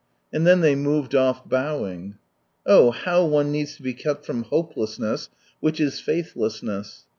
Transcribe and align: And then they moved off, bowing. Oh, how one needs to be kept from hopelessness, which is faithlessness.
And 0.33 0.47
then 0.47 0.61
they 0.61 0.73
moved 0.73 1.13
off, 1.13 1.47
bowing. 1.47 2.15
Oh, 2.65 2.89
how 2.89 3.23
one 3.23 3.51
needs 3.51 3.75
to 3.75 3.83
be 3.83 3.93
kept 3.93 4.25
from 4.25 4.45
hopelessness, 4.45 5.29
which 5.59 5.79
is 5.79 5.99
faithlessness. 5.99 7.05